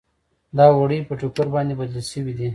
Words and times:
دا 0.57 0.65
وړۍ 0.77 0.99
په 1.07 1.13
ټوکر 1.19 1.47
باندې 1.55 1.73
بدلې 1.79 2.01
شوې 2.11 2.33
دي. 2.37 2.47